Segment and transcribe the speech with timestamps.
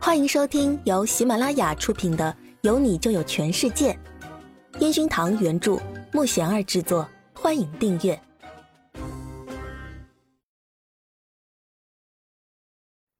[0.00, 3.92] 欢迎收听由喜马拉雅出品的《有你就有全世界》，
[4.80, 5.78] 烟熏堂原著，
[6.12, 7.06] 木贤儿制作。
[7.34, 8.18] 欢迎订阅。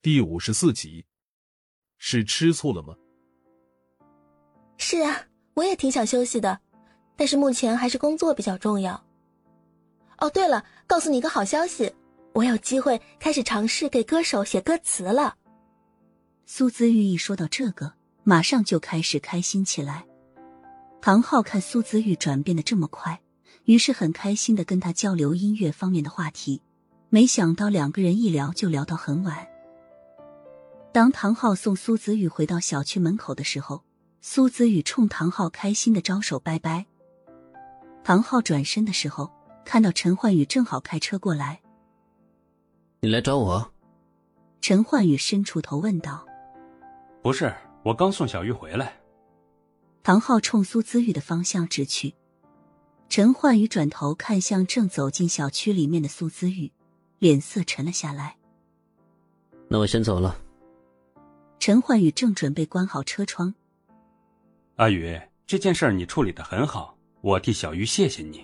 [0.01, 1.05] 第五十四集，
[1.99, 2.95] 是吃醋了吗？
[4.77, 6.59] 是啊，我也挺想休息的，
[7.17, 9.05] 但是目前还是工作比较重要。
[10.19, 11.93] 哦，对了，告诉你一个好消息，
[12.33, 15.37] 我有机会开始尝试给歌手写歌词了。
[16.51, 17.93] 苏姿玉一说到这个，
[18.25, 20.07] 马上就开始开心起来。
[20.99, 23.21] 唐昊看苏姿玉转变的这么快，
[23.65, 26.63] 于是很开心的跟他交流音乐方面的话题。
[27.11, 29.47] 没想到两个人一聊就聊到很晚。
[30.91, 33.85] 当唐昊送苏子玉回到小区门口的时候，
[34.23, 36.87] 苏子玉冲唐昊开心的招手拜拜。
[38.03, 39.31] 唐昊转身的时候，
[39.67, 41.61] 看到陈焕宇正好开车过来。
[43.01, 43.71] 你来找我？
[44.63, 46.25] 陈焕宇伸出头问道。
[47.29, 48.99] 不是，我刚送小玉回来。
[50.03, 52.15] 唐昊冲苏姿玉的方向指去，
[53.11, 56.73] 陈焕宇转头看向正走进小区里面的苏姿玉，
[57.19, 58.39] 脸色沉了下来。
[59.69, 60.41] 那我先走了。
[61.59, 63.55] 陈焕宇正准备关好车窗。
[64.77, 68.43] 阿宇，这件事你处理的很好，我替小玉谢谢你。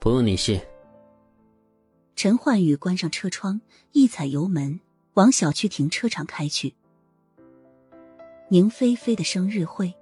[0.00, 0.66] 不用你谢。
[2.16, 3.60] 陈焕宇关上车窗，
[3.92, 4.80] 一踩油门
[5.12, 6.74] 往小区停车场开去。
[8.50, 9.94] 宁菲菲的生日会，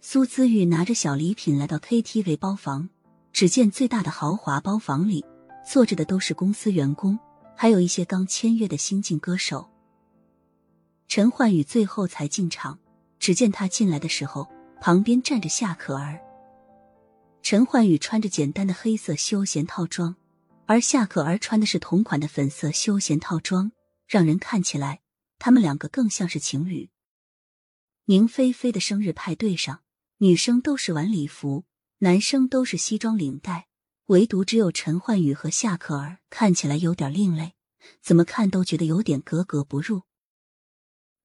[0.00, 2.88] 苏姿玉拿着小礼品来到 KTV 包房。
[3.34, 5.24] 只见最大的豪华包房里
[5.64, 7.18] 坐着的都是公司员工，
[7.54, 9.68] 还有一些刚签约的新晋歌手。
[11.06, 12.78] 陈焕宇最后才进场。
[13.18, 14.48] 只见他进来的时候，
[14.80, 16.18] 旁边站着夏可儿。
[17.42, 20.16] 陈焕宇穿着简单的黑色休闲套装，
[20.64, 23.70] 而夏可儿穿的是同款的粉色休闲套装，
[24.08, 25.02] 让人看起来
[25.38, 26.88] 他们两个更像是情侣。
[28.10, 29.82] 宁菲菲的生日派对上，
[30.18, 31.64] 女生都是晚礼服，
[31.98, 33.68] 男生都是西装领带，
[34.06, 37.54] 唯独只有陈焕宇和夏可儿看起来有点另类，
[38.02, 40.02] 怎么看都觉得有点格格不入。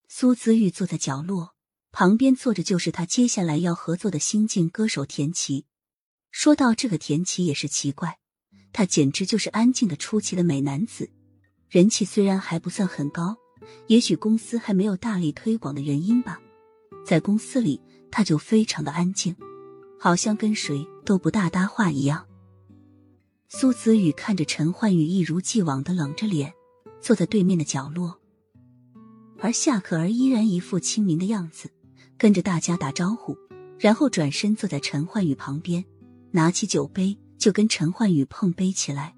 [0.08, 1.56] 苏子玉坐在角落，
[1.92, 5.66] 旁边坐着就是他接下来要合作的新晋歌手田琪。
[6.30, 8.20] 说到这个田琪也是奇怪，
[8.72, 11.10] 他简直就是安静的出奇的美男子，
[11.68, 13.38] 人气虽然还不算很高，
[13.88, 16.40] 也许公司还没有大力推广的原因吧。
[17.06, 17.82] 在公司里，
[18.12, 19.36] 他就非常的安静，
[20.00, 22.26] 好像跟谁都不大搭话一样。
[23.48, 26.54] 苏子宇看着陈焕宇一如既往的冷着脸
[27.00, 28.20] 坐在对面的角落，
[29.40, 31.70] 而夏可儿依然一副亲民的样子，
[32.18, 33.38] 跟着大家打招呼，
[33.80, 35.86] 然后转身坐在陈焕宇旁边，
[36.32, 39.16] 拿起酒杯就跟陈焕宇碰杯起来。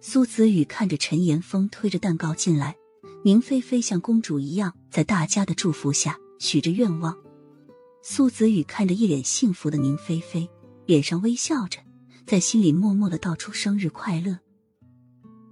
[0.00, 2.76] 苏子宇看着陈岩峰推着蛋糕进来，
[3.22, 6.16] 宁菲菲像公主一样在大家的祝福下。
[6.38, 7.14] 许着愿望，
[8.00, 10.48] 苏子宇看着一脸幸福的宁菲菲，
[10.86, 11.78] 脸上微笑着，
[12.26, 14.38] 在心里默默的道出生日快乐。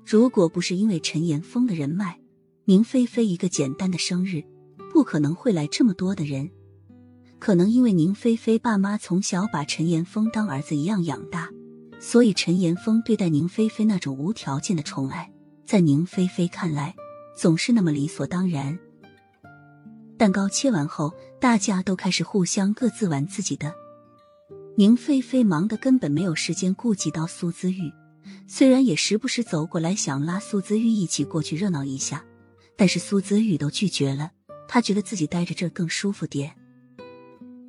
[0.06, 2.18] 如果不是因为陈岩峰的人脉，
[2.64, 4.42] 宁菲菲一个简单的生日，
[4.90, 6.50] 不可能会来这么多的人。
[7.38, 11.50] 可能因为宁菲菲爸妈从小把陈岩峰当儿子一样养大，
[12.00, 15.30] 所以陈岩峰对待宁菲菲那种无条件的宠爱，
[15.66, 16.96] 在宁菲菲看来，
[17.38, 18.76] 总是那么理所当然。
[20.18, 23.72] 蛋糕切完后，大家都开始互相各自玩自己的。
[24.76, 27.92] 宁菲菲忙得根本没有时间顾及到苏姿玉，
[28.48, 32.24] 虽然也时不时走过来想拉苏姿玉一起过去热闹一下，
[32.76, 34.32] 但是苏姿玉都拒绝了。
[34.66, 36.52] 她觉得自己待着这儿更舒服点。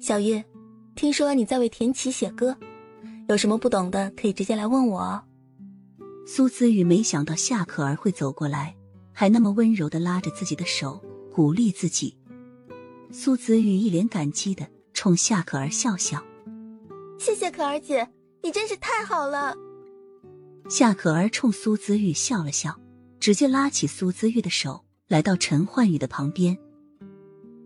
[0.01, 0.43] 小玉，
[0.95, 2.57] 听说你在为田琪写歌，
[3.27, 5.23] 有什么不懂的可以直接来问我哦。
[6.25, 8.75] 苏姿玉没想到夏可儿会走过来，
[9.19, 12.15] 还那么温柔的拉着自己的手，鼓励自己。
[13.11, 16.23] 苏子玉一脸感激的冲夏可儿笑笑
[17.19, 18.09] ：“谢谢可儿姐，
[18.41, 19.53] 你真是太好了。”
[20.71, 22.79] 夏可儿冲苏子玉笑了笑，
[23.19, 26.57] 直接拉起苏子玉的手，来到陈焕宇的旁边。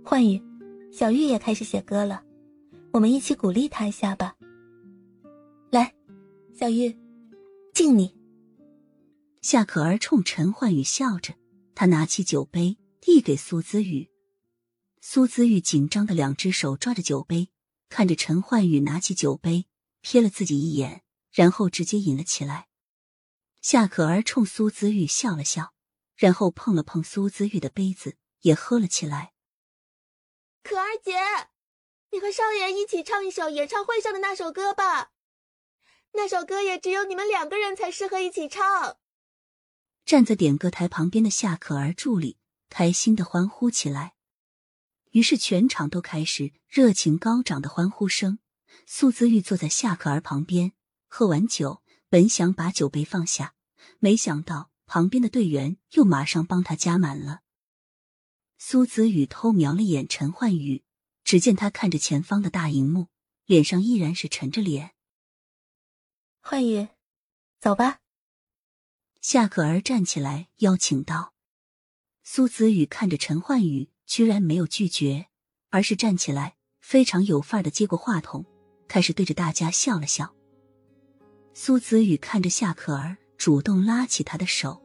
[0.03, 0.41] 焕宇，
[0.91, 2.23] 小玉也开始写歌了，
[2.91, 4.33] 我们一起鼓励他一下吧。
[5.69, 5.93] 来，
[6.51, 6.97] 小玉，
[7.75, 8.11] 敬你。
[9.43, 11.35] 夏可儿冲陈焕宇笑着，
[11.75, 14.09] 他拿起酒杯递给苏子玉。
[15.01, 17.49] 苏姿玉紧张的两只手抓着酒杯，
[17.89, 19.67] 看着陈焕宇拿起酒杯，
[20.01, 22.67] 瞥了自己一眼，然后直接饮了起来。
[23.61, 25.73] 夏可儿冲苏姿玉笑了笑，
[26.15, 29.33] 然后碰了碰苏姿玉的杯子，也喝了起来。
[30.63, 31.13] 可儿姐，
[32.11, 35.11] 你和少爷一起唱一首演唱会上的那首歌吧，
[36.13, 38.97] 那首歌也只有你们两个人才适合一起唱。
[40.05, 42.37] 站在点歌台旁边的夏可儿助理。
[42.69, 44.15] 开心的欢呼起来。
[45.11, 48.39] 于是全场都开始热情高涨的欢呼声。
[48.87, 50.73] 苏子玉坐在夏可儿旁边，
[51.07, 53.53] 喝完酒，本想把酒杯放下，
[53.99, 57.41] 没想到旁边的队员又马上帮他加满了。
[58.57, 60.83] 苏子宇偷瞄了眼陈焕宇，
[61.23, 63.09] 只见他看着前方的大荧幕，
[63.45, 64.95] 脸上依然是沉着脸。
[66.41, 66.87] 焕宇，
[67.59, 68.02] 走吧。
[69.23, 71.33] 夏可儿站起来邀请道。
[72.23, 73.89] 苏子宇看着陈焕宇。
[74.05, 75.27] 居然没有拒绝，
[75.69, 78.45] 而是站起来，非常有范儿的接过话筒，
[78.85, 80.35] 开始对着大家笑了笑。
[81.53, 84.79] 苏子宇看着夏可儿主动拉起他的手，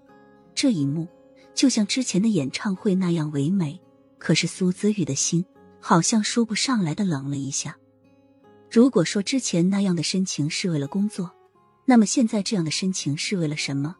[0.54, 1.08] 这一幕
[1.52, 3.78] 就像之前的演唱会那样唯美。
[4.18, 5.44] 可是苏子宇的心
[5.80, 7.76] 好像说不上来的冷了一下。
[8.70, 11.34] 如果说之前那样的深情是为了工作，
[11.84, 13.96] 那么现在这样的深情是为了什么？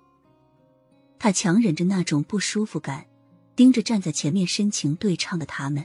[1.18, 3.04] 他强忍着那种不舒服感。
[3.56, 5.84] 盯着站在前面深情对唱的他们，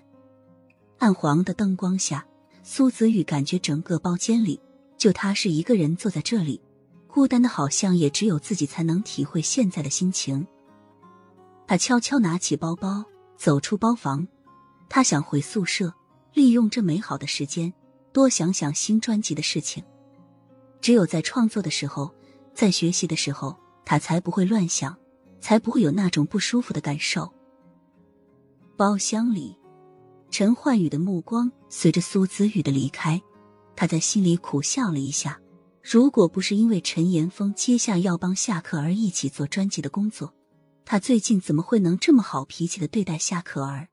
[1.00, 2.24] 暗黄的灯光下，
[2.62, 4.62] 苏子宇感觉整个包间里
[4.96, 6.62] 就他是一个人坐在这里，
[7.08, 10.46] 孤单的好像也只有自己才能体会现在的心情。
[11.66, 13.04] 他悄悄拿起包包，
[13.38, 14.28] 走出包房，
[14.88, 15.92] 他想回宿舍，
[16.32, 17.74] 利用这美好的时间，
[18.12, 19.84] 多想想新专辑的事情。
[20.80, 22.14] 只有在创作的时候，
[22.54, 24.96] 在学习的时候，他才不会乱想，
[25.44, 27.30] 才不会有那种不舒服的感受。
[28.78, 29.58] 包厢里，
[30.32, 33.22] 陈焕宇的目光随着苏子玉的离开，
[33.76, 35.42] 他在心里苦笑了一下。
[35.82, 40.34] 如果不是因为陈岩峰接下要帮夏可儿一起做专辑的工作，
[40.86, 43.90] 他最近怎么会能这么好脾气的对待夏可儿？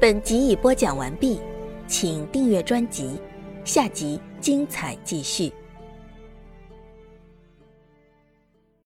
[0.00, 1.40] 本集已播讲完毕，
[1.86, 3.16] 请订阅专辑，
[3.64, 5.52] 下集精彩继续。